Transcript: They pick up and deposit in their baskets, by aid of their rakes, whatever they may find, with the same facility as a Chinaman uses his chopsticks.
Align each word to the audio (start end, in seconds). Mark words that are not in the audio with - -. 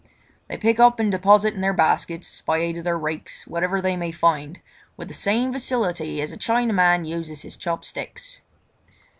They 0.47 0.57
pick 0.57 0.79
up 0.79 0.99
and 0.99 1.11
deposit 1.11 1.53
in 1.53 1.61
their 1.61 1.75
baskets, 1.75 2.41
by 2.41 2.57
aid 2.57 2.75
of 2.77 2.85
their 2.85 2.97
rakes, 2.97 3.45
whatever 3.45 3.83
they 3.83 3.95
may 3.95 4.11
find, 4.11 4.59
with 4.97 5.09
the 5.09 5.13
same 5.13 5.53
facility 5.53 6.23
as 6.23 6.31
a 6.31 6.37
Chinaman 6.39 7.07
uses 7.07 7.43
his 7.43 7.55
chopsticks. 7.55 8.41